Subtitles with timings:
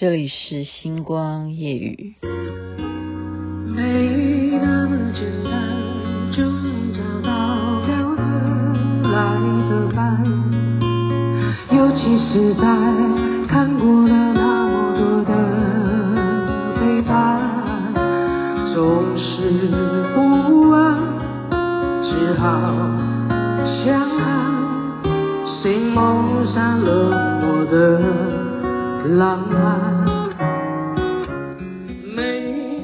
[0.00, 2.14] 这里是星光夜雨。
[3.74, 3.82] 没
[4.62, 5.50] 那么简单，
[6.30, 8.22] 就能找到聊得
[9.10, 9.18] 来
[9.68, 10.22] 的伴，
[11.72, 12.62] 尤其是在
[13.48, 15.34] 看过了那么多的
[16.78, 17.92] 背叛，
[18.72, 19.68] 总是
[20.14, 20.96] 不安，
[22.04, 22.46] 只好
[23.84, 24.22] 相爱，
[25.60, 26.86] 谁谋杀了
[27.42, 28.27] 我的
[29.06, 30.06] 浪漫。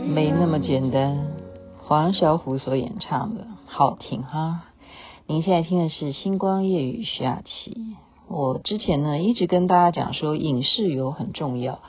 [0.06, 1.26] 没那么简单，
[1.78, 4.64] 黄小琥所演唱的，好听哈。
[5.26, 7.96] 您现在听的是《星光夜雨》徐雅琪。
[8.28, 11.80] 我之前呢一直跟大家讲说，影视有很重要。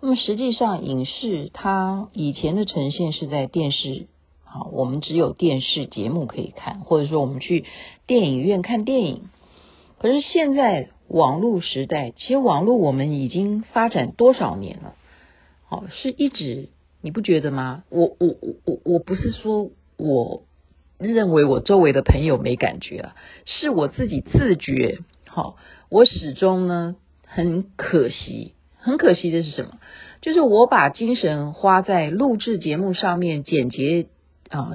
[0.00, 4.06] 那么实际上，影视它以前的呈现是在电视，
[4.44, 7.64] 啊，我们只有电视节目可以看，或者说我们去
[8.06, 9.22] 电影院看电影。
[10.02, 14.94] 可是现在网络时代，其实网络我们已经发展多少年了？
[15.68, 16.70] 好，是一直。
[17.00, 17.84] 你不觉得吗？
[17.88, 20.42] 我我我我我不是说我
[20.98, 24.98] 认为我周围的朋友没感觉啊，是我自己自觉。
[25.28, 25.56] 好，
[25.88, 29.78] 我始终呢很可惜，很可惜的是什么？
[30.20, 34.08] 就是我把精神花在录制节目上面、剪辑
[34.50, 34.72] 啊、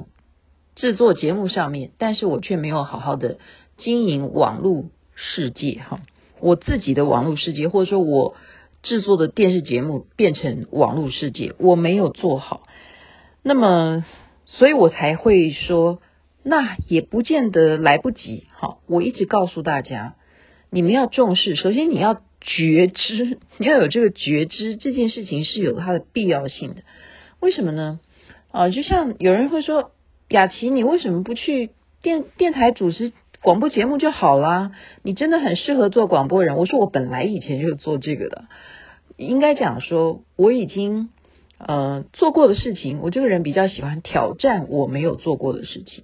[0.74, 3.36] 制作节目上面，但是我却没有好好的
[3.76, 4.86] 经营网络
[5.18, 6.00] 世界哈，
[6.40, 8.36] 我自己的网络世界，或者说我。
[8.80, 12.62] 制作的电视节目变成网络世界，我没有做好，
[13.42, 14.04] 那么，
[14.46, 16.00] 所以我才会说，
[16.44, 18.46] 那也不见得来不及。
[18.52, 20.14] 好，我一直告诉大家，
[20.70, 26.82] 你们要重视，首先你要觉知，你要有这个觉知，这件事情是有它的必要性的。
[27.40, 27.98] 为什么呢？
[28.52, 29.90] 啊，就像有人会说，
[30.28, 33.12] 雅琪，你为什么不去电电台主持？
[33.40, 34.72] 广播节目就好啦，
[35.02, 36.56] 你真的很适合做广播人。
[36.56, 38.46] 我说我本来以前就做这个的，
[39.16, 41.10] 应该讲说我已经
[41.58, 46.02] 呃做过的事情，我这个人比较喜欢挑战我没有做过的事情。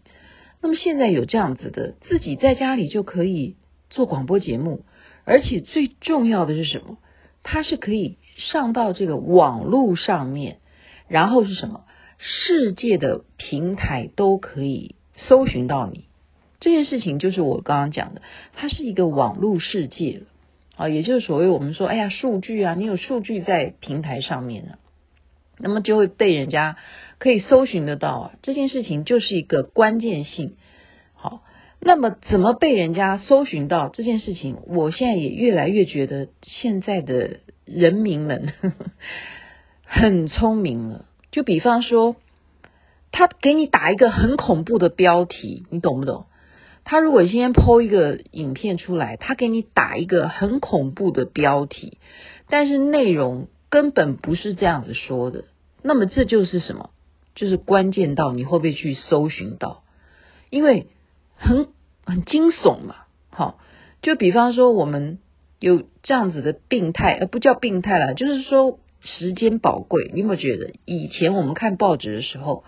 [0.62, 3.56] 那么现在有这样子的，自己在家里就可以
[3.90, 4.84] 做广播节目，
[5.24, 6.98] 而且最重要的是什么？
[7.42, 10.58] 它是可以上到这个网络上面，
[11.08, 11.80] 然后是什么？
[12.18, 16.04] 世界的平台都可以搜寻到你。
[16.60, 18.22] 这件事情就是我刚刚讲的，
[18.54, 20.22] 它是一个网络世界
[20.76, 24.78] 啊，也就是所谓我们说，哎呀，数据啊，你有数据在平台上面啊，
[25.58, 26.76] 那么就会被人家
[27.18, 28.32] 可以搜寻得到啊。
[28.42, 30.56] 这件事情就是一个关键性。
[31.14, 31.42] 好，
[31.80, 38.86] 那么怎么被人家搜寻到这件事情，我现在也越来越觉得现在的人民们呵 呵
[39.84, 41.04] 很聪明了。
[41.30, 42.16] 就比方说，
[43.12, 46.26] 他给你打一个很恐怖的标题，你懂不懂？
[46.84, 51.98] 他如果今天 PO 一个影片出来，他给你打一个很恐怖的标题，
[52.48, 55.44] 但是内容根本不是这样子说的，
[55.82, 56.90] 那么这就是什么？
[57.34, 59.82] 就是关键到你会不会去搜寻到？
[60.50, 60.86] 因为
[61.36, 61.68] 很
[62.04, 62.96] 很惊悚嘛，
[63.30, 63.58] 好，
[64.02, 65.18] 就比方说我们
[65.58, 70.10] 有这样子的病态，而不叫病态啦，就是说时间宝贵。
[70.14, 72.62] 你有没有觉得以前我们看报纸的时候，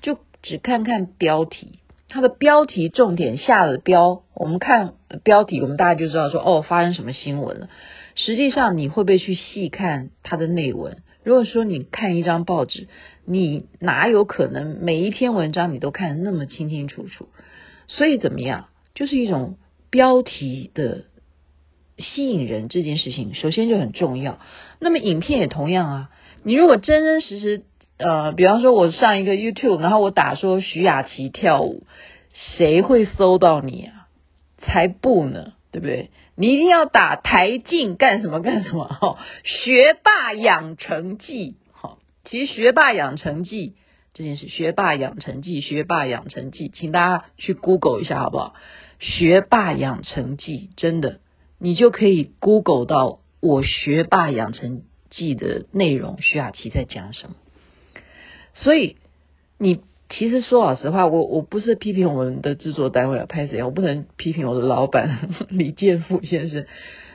[0.00, 1.80] 就只看看标题？
[2.08, 4.94] 它的标题重点下了标，我们看
[5.24, 7.68] 标题，我们大家就知道说哦，发生什么新闻了。
[8.14, 10.98] 实际上你会不会去细看它的内文？
[11.24, 12.86] 如果说你看一张报纸，
[13.24, 17.28] 你哪有可能每一篇文章你都看得那么清清楚楚？
[17.88, 19.56] 所以怎么样，就是一种
[19.90, 21.06] 标题的
[21.98, 24.38] 吸引人这件事情，首先就很重要。
[24.78, 26.10] 那么影片也同样啊，
[26.42, 27.62] 你如果真真实实。
[28.04, 31.86] 呃，比方说，我上一个 YouTube，然后我打说徐雅琪跳舞，
[32.34, 34.08] 谁会搜到你啊？
[34.58, 36.10] 才不呢，对不对？
[36.36, 38.84] 你一定要打台静干什么干什么？
[38.84, 43.72] 哈，学霸养成记，好，其实学霸养成记
[44.12, 48.54] 这件事，学霸养成记，学霸养成记，请大家去 Google 一下好不好？
[48.98, 51.20] 学霸养成记，真的，
[51.58, 57.36] 你就可以 Google 到我学霸养成记的内容，徐雅琪在讲什么。
[58.54, 58.96] 所以，
[59.58, 59.80] 你
[60.10, 63.62] 其实说老实话，我我不是批评我们的制作单位啊，拍谁？
[63.62, 66.66] 我不能批评我的老板 李建富先生，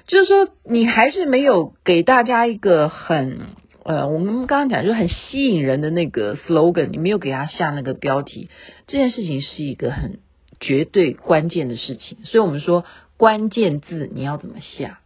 [0.06, 3.40] 就是说你还是没有给大家一个很
[3.84, 8.50] 呃，我们刚刚讲就很吸引人的那个 slogan，你没有给他下那个标题，
[8.86, 10.20] 这件事情是一个很
[10.60, 12.18] 绝对关键的事情。
[12.26, 12.84] 所以我们说
[13.18, 15.00] 关键字你要怎么下？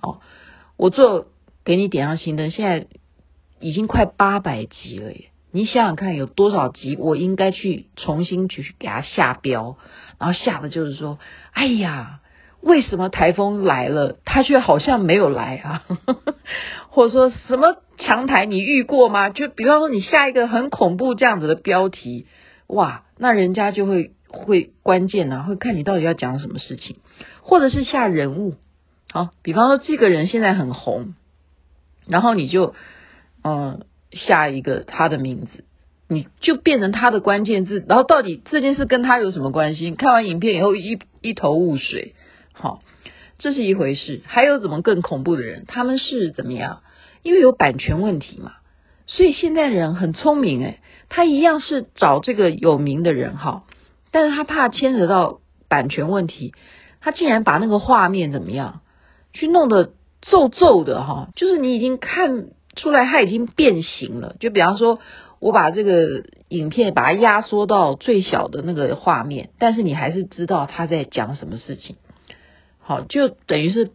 [0.00, 0.20] 哦，
[0.76, 1.26] 我做
[1.64, 2.86] 给你点上心灯，现在
[3.60, 5.26] 已经快八百集了耶。
[5.52, 9.76] 你想想看，有多少集我应该去重新去给他下标，
[10.18, 11.18] 然后下的就是说，
[11.52, 12.20] 哎呀，
[12.60, 15.84] 为什么台风来了，他却好像没有来啊？
[16.90, 19.30] 或者说什么强台你遇过吗？
[19.30, 22.26] 就比方说你下一个很恐怖这样子的标题，
[22.66, 26.96] 哇，那人家就会会关键啊，会看你到底要讲什么事情，
[27.40, 28.56] 或者是下人物，
[29.10, 31.14] 好，比方说这个人现在很红，
[32.06, 32.74] 然后你就
[33.42, 35.64] 嗯下一个他的名字。
[36.08, 39.90] 你就变成他的关键字，然后到底这件事跟他有什么关系？
[39.90, 42.14] 看完影片以后一一头雾水。
[42.52, 42.80] 好，
[43.38, 44.22] 这是一回事。
[44.24, 45.64] 还有怎么更恐怖的人？
[45.66, 46.82] 他们是怎么样？
[47.22, 48.52] 因为有版权问题嘛，
[49.08, 53.64] 所以现在人很聪明诶，他一样是找这个有名的人哈，
[54.12, 56.54] 但是他怕牵扯到版权问题，
[57.00, 58.82] 他竟然把那个画面怎么样
[59.32, 59.90] 去弄得
[60.22, 62.46] 皱皱的哈，就是你已经看
[62.76, 64.36] 出来他已经变形了。
[64.38, 65.00] 就比方说。
[65.38, 71.96] 我把这个影片把它压缩到最小的那个画面，但是你还是知道他在讲什么事情。
[72.80, 73.90] 好，就等于是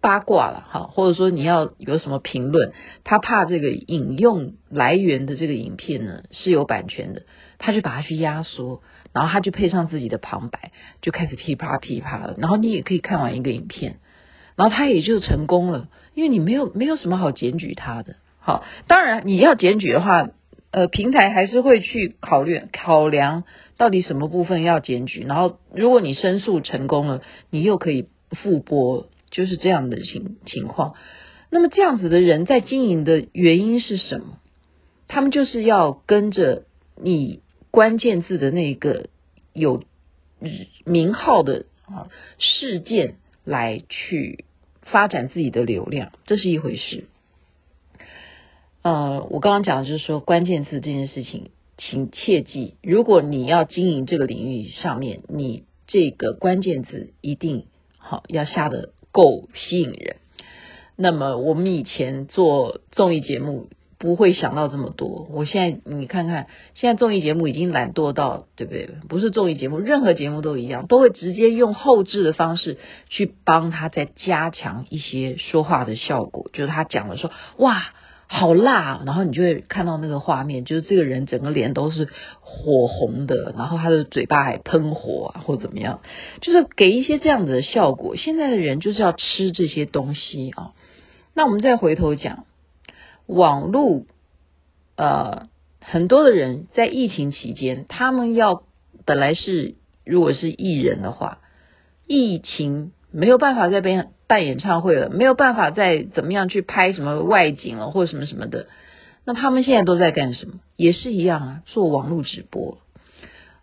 [0.00, 2.72] 八卦了，哈，或者说你要有什么评论，
[3.04, 7.22] 他怕这个引用来源的这个影片呢是有版权的，
[7.58, 8.82] 他就把它去压缩，
[9.12, 14.00] 然后他就配上自己的旁白，就开始噼啪噼啪了，然后你也可以看完一个影片，
[14.56, 18.16] 然后他也就成功了，因为你没有没有什么好检举他的。
[18.40, 20.30] 好，当然你要检举的话。
[20.74, 23.44] 呃，平台还是会去考虑考量
[23.76, 27.20] 到底什么部分要检举，然后如果你申诉成功了，
[27.50, 30.94] 你又可以复播，就是这样的情情况。
[31.50, 34.38] 那么这样子的人在经营的原因是什么？
[35.08, 36.62] 他们就是要跟着
[36.96, 39.10] 你关键字的那个
[39.52, 39.84] 有
[40.86, 44.46] 名号的啊事件来去
[44.82, 47.04] 发展自己的流量，这是一回事。
[48.82, 60.16] 呃，我刚刚讲的就是说，关键字这件事情，请切记，如果你要经营这个领域上面，你这个关键字一定好要下的够吸引人。
[60.96, 63.68] 那么我们以前做综艺节目
[64.02, 68.90] 不会想到这么多，我现在你看看，现在综艺节目已经懒惰到，对不对？
[69.08, 72.78] 不是综艺节目，任何节目都一样，都会直接用后置的方式
[73.08, 77.84] 去帮他再加强一些说话的效果，就是他讲的说，哇。
[78.34, 82.08] 好辣，然后你就会看到那个画面，就是这个人整个脸都是
[82.40, 86.00] 火红的，然后他的嘴巴还喷火啊，或怎么样，
[86.40, 88.16] 就是给一些这样子的效果。
[88.16, 90.72] 现在的人就是要吃这些东西啊。
[91.34, 92.46] 那我们再回头讲
[93.26, 94.04] 网络，
[94.96, 95.48] 呃，
[95.80, 98.62] 很多的人在疫情期间，他们要
[99.04, 99.74] 本来是
[100.04, 101.38] 如果是艺人的话，
[102.06, 104.10] 疫情没有办法在边。
[104.28, 108.66] 办演唱会了，没有办法再怎么样去拍什么外景了，或者什么什么的。
[109.26, 110.54] 那他们现在都在干什么？
[110.74, 112.78] 也是一样啊，做网络直播。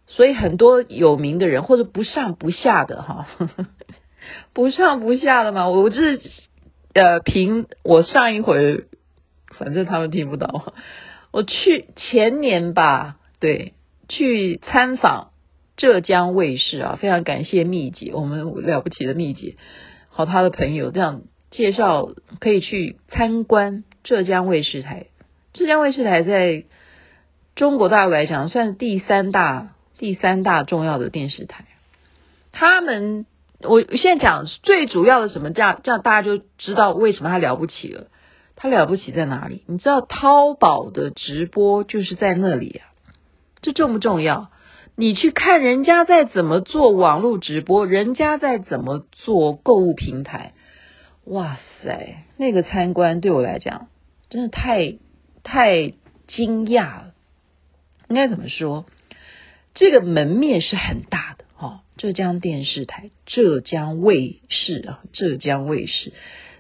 [0.06, 3.28] 所以很多有名的人或者不上不下的哈，
[4.54, 5.68] 不上不下的嘛。
[5.70, 6.22] 我就是
[6.94, 8.84] 呃，凭我上一回，
[9.60, 10.74] 反正他们听不到。
[11.32, 13.74] 我去前年吧，对，
[14.08, 15.30] 去参访
[15.78, 19.58] 浙江卫视啊，非常感谢蜜姐，我们了不起的蜜姐。
[20.10, 21.22] 好，他的朋友这样
[21.52, 22.10] 介绍，
[22.40, 25.06] 可以去参观浙江卫视台。
[25.54, 26.66] 浙江卫视台在
[27.56, 31.66] 中国大陆来讲，算是第三大、第三大重要的电视台。
[32.52, 33.26] 他们，
[33.62, 38.08] 我现在讲最主要的什么，这样这样大家就知道为什么他了不起了。
[38.62, 39.64] 他了不起在哪里？
[39.68, 42.92] 你知道淘宝的直播就是在那里啊，
[43.62, 44.52] 这重不重要？
[44.98, 50.52] 你去看人家在怎么做网络直播，人家在怎么做购物平台，
[51.24, 53.88] 哇塞，那个参观对我来讲
[54.30, 54.98] 真的太
[55.42, 55.94] 太
[56.28, 57.14] 惊讶了。
[58.10, 58.86] 应该怎么说？
[59.74, 66.12] 这个门面是很大的哈，浙江电视台、浙江卫视啊，浙江卫视。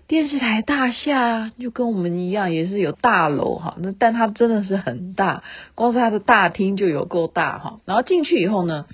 [0.09, 3.75] 电视台大厦就跟我们一样，也是有大楼哈。
[3.77, 5.43] 那但它真的是很大，
[5.75, 7.79] 光是它的大厅就有够大哈。
[7.85, 8.87] 然后进去以后呢，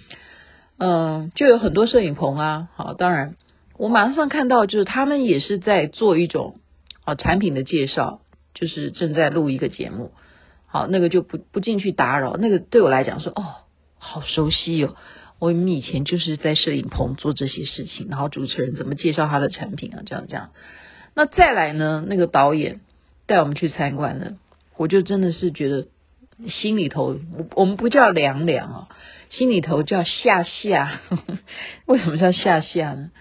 [0.78, 2.68] 嗯，就有很多摄影棚啊。
[2.76, 3.38] 好，当然
[3.78, 6.60] 我马上看到就是他们也是在做一种
[7.06, 8.20] 啊产品的介绍，
[8.54, 10.12] 就是正在录一个节目。
[10.68, 12.36] 好，那个就不不进去打扰。
[12.36, 13.64] 那个对我来讲说哦，
[14.00, 14.98] 好熟悉哦。
[15.40, 20.50] 我们以前就是在摄影棚做这些事情，然后主持人怎么介绍他的产品啊，这样这样。
[21.16, 22.04] 那再来呢？
[22.06, 22.82] 那个导演
[23.26, 24.34] 带我们去参观了，
[24.76, 25.88] 我就真的是觉得
[26.50, 28.88] 心里头，我我们不叫凉凉啊，
[29.30, 31.00] 心里头叫吓吓。
[31.88, 33.12] 为什么叫吓吓呢？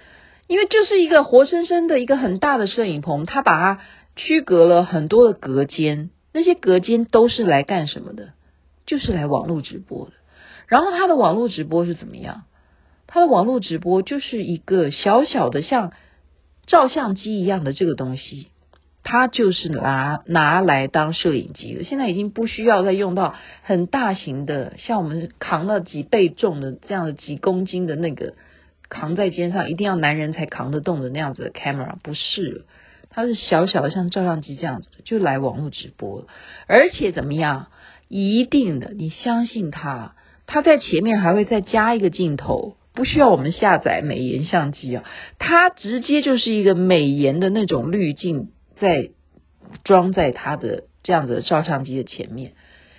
[0.48, 3.80] 因为就是一个活生生的一个很大的摄影棚，它把它
[4.16, 8.30] 区隔了很多的隔间，那些隔间都是来干什么的？
[8.86, 10.12] 就是来网络直播的。
[10.66, 12.42] 然后他的网络直播是怎么样？
[13.06, 15.92] 他的网络直播就是一个小小的像
[16.66, 18.48] 照相机一样的这个东西，
[19.02, 21.84] 它就是拿拿来当摄影机的。
[21.84, 28.34] 现在已经不需要再用到很大型的，像我们扛了几倍重的这样的几公斤的那个
[28.88, 32.64] 扛在肩上，一定要男人才扛得动的那样子的 camera，不是了。
[33.10, 36.26] 它是小小的，像照相机这样子，就来网络直播，
[36.66, 37.66] 而且怎么样？
[38.08, 40.14] 一定的，你相信它，
[40.46, 45.04] 它在前面还会再加一个镜头，不需要我们下载美颜相机啊，
[45.38, 49.10] 它直接就是一个美颜的那种滤镜，在
[49.82, 52.52] 装在它的这样子的照相机的前面，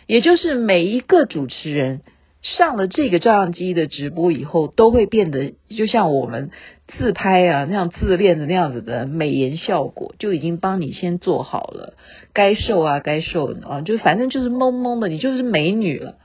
[0.05, 2.01] 也就是每一个主持人。
[2.41, 6.51] 上了这个照相机的直播以后，都会变得就像我们
[6.87, 11.95] 自拍啊那样自恋的那样子的美颜效果，就已经帮你先做好了，
[12.33, 16.17] 该瘦啊该瘦啊，就反正就是懵懵的，你就是美女了。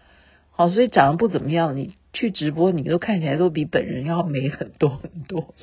[0.50, 5.55] 好，所以长得不怎么样，你去直播，你都看起来都比本人要美很多很多。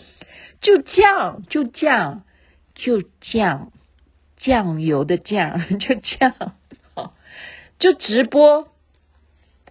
[0.62, 2.24] 就酱，就酱，
[2.76, 3.72] 就酱，
[4.38, 6.54] 酱油的酱， 就这样，
[6.96, 7.14] 好，
[7.80, 8.68] 就直播。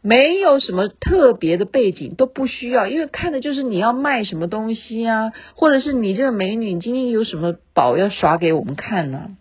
[0.02, 9.36] 没有什么特别的背景，都不需要，因为看的就是你要卖什么东西啊，或者是你这个美女你今天有什么宝要耍给我们看呢、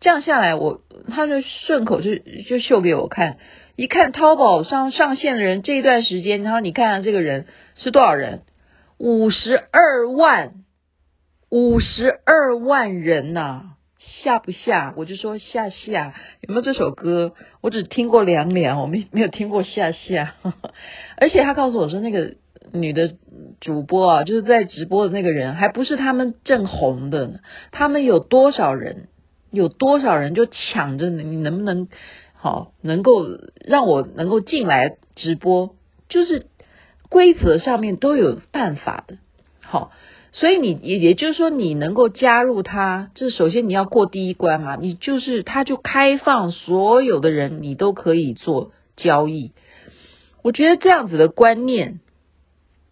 [0.00, 2.16] 这样下来，我他就顺口就
[2.48, 3.36] 就秀给我看，
[3.76, 8.40] 一看淘宝上上线的人这一段时间，然后你看看这个人是多少人，
[8.98, 10.64] 五十二万，
[11.50, 13.64] 五十二万人呐、啊。
[14.22, 14.94] 吓不吓？
[14.96, 17.32] 我就说吓吓，有没有这首歌？
[17.60, 20.34] 我只听过凉凉，我没没有听过吓吓。
[21.18, 22.34] 而且他告诉我说，那个
[22.72, 23.16] 女的
[23.60, 27.40] 主播啊，就是在直播的那个人，还不是他们正红的。
[27.72, 29.08] 他们有多少人？
[29.50, 31.88] 有多少人就抢着你能不能
[32.36, 33.26] 好，能够
[33.64, 35.74] 让我能够进来直播？
[36.08, 36.46] 就是
[37.08, 39.18] 规则上面都有办法的。
[39.60, 39.92] 好。
[40.32, 44.76] 所以你也也就是说，你能够加入他，这首先你要过第一关嘛。
[44.76, 49.52] 你就是他就开放所有的人，你都可以做交易。
[50.42, 52.00] 我觉得这样子的观念，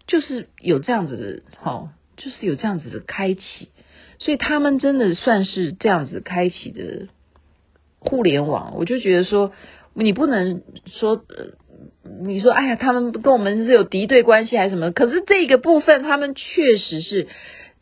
[0.06, 3.68] 就是有这样子的，好，就是有这样子的开启。
[4.18, 7.08] 所以他们真的算是这样子开启的
[8.04, 8.75] 互联网。
[8.76, 9.52] 我就觉得说，
[9.94, 11.54] 你不能说呃。
[12.20, 14.90] 你说，哎呀，他们跟我们是有敌对关系还是什么？
[14.90, 17.28] 可是这个部分，他们确实是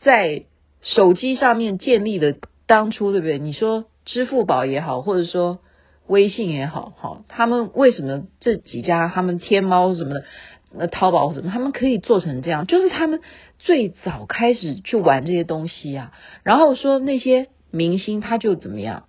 [0.01, 0.45] 在
[0.81, 2.37] 手机上面建立的。
[2.67, 3.39] 当初对不对？
[3.39, 5.59] 你说支付宝也好，或者说
[6.07, 10.25] 微信也好，好，他们为什么这几家，他们天猫什么的，
[10.73, 12.67] 那淘宝什么，他们可以做成这样？
[12.67, 13.21] 就是他们
[13.59, 16.13] 最早开始去玩这些东西呀。
[16.45, 19.05] 然后说那些明星他就怎么样？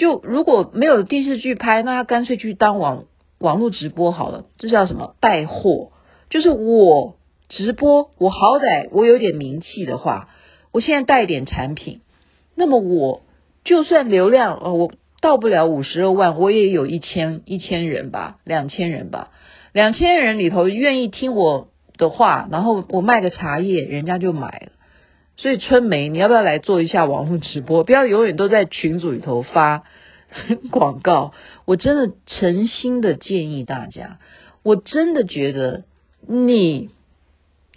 [0.00, 3.04] 就如果没有电视剧拍，那他干脆去当网。
[3.38, 5.92] 网络直播好了，这叫什么带货？
[6.28, 7.16] 就是我
[7.48, 10.28] 直播，我好歹我有点名气的话，
[10.72, 12.00] 我现在带点产品，
[12.54, 13.22] 那么我
[13.64, 14.92] 就算流量呃，我
[15.22, 19.30] 到不了五十二万，我也有一千一千人吧，两千人吧，
[19.72, 24.72] 两千人里头愿意听我的话，然后我卖个茶叶，人家就买了。
[25.40, 27.82] 所以春梅，你要不要来做一下网络直播？
[27.82, 29.84] 不要永远都在群组里头发。
[30.70, 31.32] 广告，
[31.64, 34.20] 我真的诚心的建议大家，
[34.62, 35.82] 我真的觉得
[36.28, 36.90] 你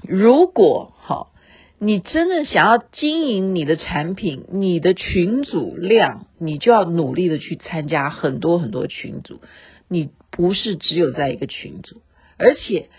[0.04, 1.32] 如果好，
[1.80, 9.40] 你真的想要经营你的产品，你的群组量，你就要努力的去参加很多很多群组。
[9.88, 12.02] 你不是只有在一个群组，
[12.38, 12.90] 而且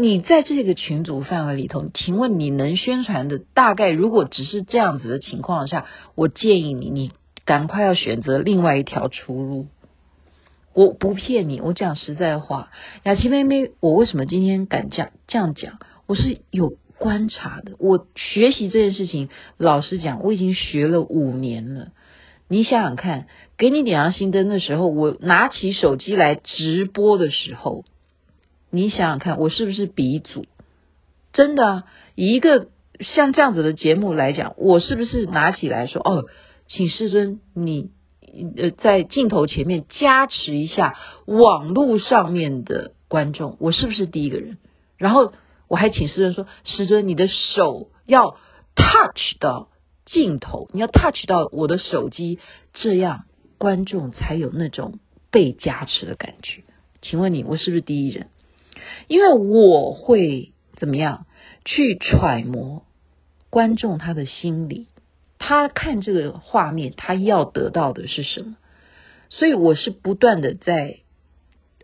[0.00, 7.10] 你在这个群组范围里头，请问你能宣传的大概，如果只是这样子的情况下，我建议你，你。
[7.44, 9.68] 赶快要选择另外一条出路。
[10.74, 12.68] 我不骗你，我讲实在话，
[13.04, 15.78] 雅琪妹妹，我为什么今天敢这样这样讲？
[16.06, 17.72] 我是有观察的。
[17.78, 21.88] 我学习这件事情，老实讲，我已经学了五年了。
[22.48, 23.26] 你想想看，
[23.56, 27.84] 给你点亮心灯的时候，我拿起手机来直播的时候，
[28.70, 30.46] 你想想看，我是不是鼻祖？
[31.32, 31.84] 真的，
[32.14, 32.68] 一个
[33.00, 36.24] 像这样子的节目来讲，我是不是拿起来说哦？
[36.66, 37.90] 请师尊，你
[38.56, 40.96] 呃在镜头前面加持一下
[41.26, 44.58] 网络上面的观众，我是不是第一个人？
[44.96, 45.32] 然后
[45.68, 48.36] 我还请师尊说，师尊你的手要
[48.74, 49.68] touch 到
[50.04, 52.38] 镜头，你要 touch 到我的手机，
[52.74, 53.24] 这样
[53.56, 54.98] 观众才有那种
[55.30, 56.64] 被加持的感觉。
[57.00, 58.28] 请问你，我是不是第一人？
[59.06, 61.26] 因为我会怎么样
[61.64, 62.84] 去揣摩
[63.50, 64.86] 观众他的心理。
[65.38, 68.56] 他看这个画面，他要得到的是什么？
[69.30, 70.98] 所以我是不断的在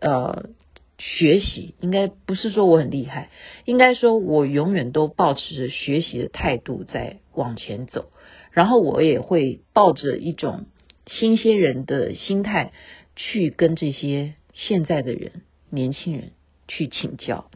[0.01, 0.49] 呃
[0.97, 3.29] 学习，应该不是说我很厉害，
[3.63, 8.11] 应该说我永远都保持着学习的态度在往前走，
[8.51, 10.65] 然后我也会抱着一种
[11.07, 12.73] 新鲜人的心态
[13.15, 16.31] 去跟这些现在的人、年轻人
[16.67, 17.49] 去请教。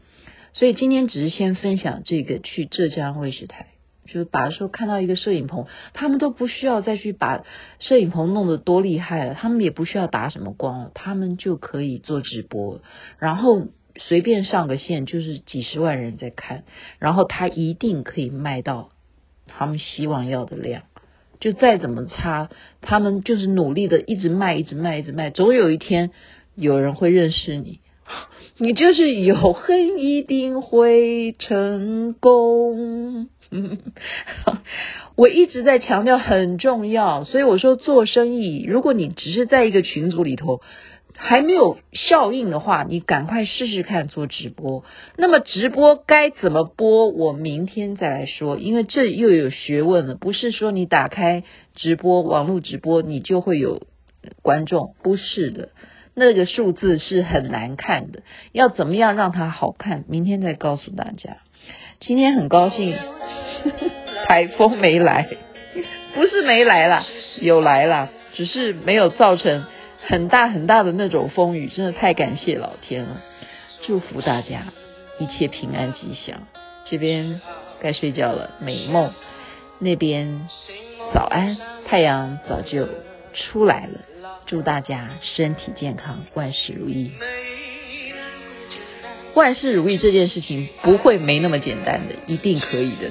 [0.52, 3.66] 所以今天只是先分享这个去浙江卫视台。
[4.06, 7.44] 就是把说看到一个摄影棚，他们都不需要再去把
[7.78, 12.80] 摄影棚弄得多厉害了，他们也不需要打什么光，他们就可以做直播，
[13.20, 13.68] 然后
[14.00, 16.64] 随便上个线就是几十万人在看，
[16.98, 18.90] 然后他一定可以卖到
[19.46, 20.82] 他们希望要的量，
[21.38, 22.50] 就再怎么差，
[22.80, 26.10] 他们就是努力的一直卖，一直卖，一直卖，总有一天
[26.56, 27.78] 有人会认识你，
[28.62, 33.30] 你就是有恨一定会成功。
[35.16, 40.60] 我一直在强调很重要，所以我说做生意，如果你只是在一个群组里头
[41.16, 44.84] 还没有效应的话，你赶快试试看做直播。
[45.16, 53.80] 那么直播该怎么播，我明天再来说，因为这又有学问了，不是说你打开直播网络直播你就会有
[54.42, 55.70] 观众，不是的，
[56.20, 58.20] 那个数字是很难看的，
[58.52, 61.38] 要怎么样让它好看，明天再告诉大家。
[61.98, 62.94] 今天很高兴。
[64.28, 65.28] 台风没来，
[66.14, 67.04] 不是没来啦，
[67.40, 69.64] 有来啦，只是没有造成
[70.06, 73.22] 很大很大的那种风雨，真的太感谢老天了，
[73.82, 74.66] 祝福大家
[75.18, 76.46] 一切平安吉祥。
[76.84, 77.40] 这边
[77.80, 79.12] 该睡觉了，美梦。
[79.78, 80.46] 那边
[81.14, 82.86] 早安，太阳早就
[83.32, 84.00] 出来了，
[84.46, 87.12] 祝大家身体健康，万事如意。
[89.34, 93.10] 万事如意这件事情不会没那么简单的，一定可以的。